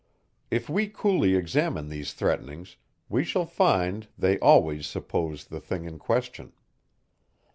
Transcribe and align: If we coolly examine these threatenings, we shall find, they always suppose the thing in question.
If 0.49 0.67
we 0.67 0.87
coolly 0.87 1.35
examine 1.35 1.89
these 1.89 2.11
threatenings, 2.15 2.75
we 3.07 3.23
shall 3.23 3.45
find, 3.45 4.07
they 4.17 4.39
always 4.39 4.87
suppose 4.87 5.45
the 5.45 5.59
thing 5.59 5.85
in 5.85 5.99
question. 5.99 6.53